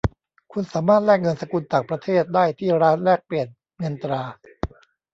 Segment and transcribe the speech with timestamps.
[0.51, 3.47] คุณสามารถแลกเงินสกุลต่างประเทศได้ที่ร้านแลกเปลี่ยน
[3.79, 4.21] เงินตรา